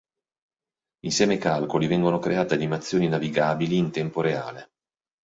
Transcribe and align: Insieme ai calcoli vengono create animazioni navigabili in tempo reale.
Insieme 1.05 1.33
ai 1.33 1.37
calcoli 1.39 1.85
vengono 1.85 2.17
create 2.17 2.55
animazioni 2.55 3.07
navigabili 3.07 3.77
in 3.77 3.91
tempo 3.91 4.21
reale. 4.21 4.71